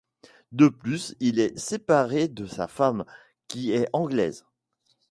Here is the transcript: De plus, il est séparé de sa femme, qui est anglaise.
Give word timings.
De 0.51 0.67
plus, 0.67 1.13
il 1.19 1.37
est 1.39 1.59
séparé 1.59 2.27
de 2.27 2.47
sa 2.47 2.67
femme, 2.67 3.05
qui 3.47 3.71
est 3.71 3.87
anglaise. 3.93 4.43